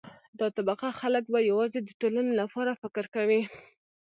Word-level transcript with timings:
دا 0.39 0.47
طبقه 0.57 0.87
خلک 1.01 1.23
به 1.33 1.39
یوازې 1.49 1.79
د 1.83 1.89
ټولنې 2.01 2.33
لپاره 2.41 2.79
فکر 2.81 3.05
کوي. 3.15 3.41